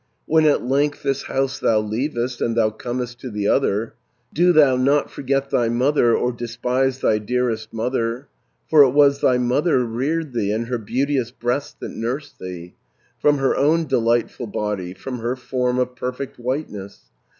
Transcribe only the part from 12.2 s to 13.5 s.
thee, From